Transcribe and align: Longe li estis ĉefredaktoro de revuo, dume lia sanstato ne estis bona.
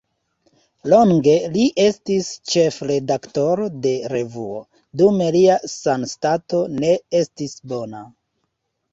Longe 0.91 1.33
li 1.55 1.65
estis 1.81 2.29
ĉefredaktoro 2.53 3.67
de 3.83 3.91
revuo, 4.13 4.61
dume 5.01 5.27
lia 5.35 5.57
sanstato 5.73 6.63
ne 6.79 6.89
estis 7.21 7.55
bona. 7.75 8.01